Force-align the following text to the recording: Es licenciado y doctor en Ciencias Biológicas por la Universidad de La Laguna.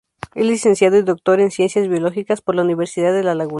Es 0.33 0.47
licenciado 0.47 0.97
y 0.97 1.03
doctor 1.03 1.39
en 1.39 1.51
Ciencias 1.51 1.87
Biológicas 1.87 2.41
por 2.41 2.55
la 2.55 2.63
Universidad 2.63 3.13
de 3.13 3.21
La 3.23 3.35
Laguna. 3.35 3.49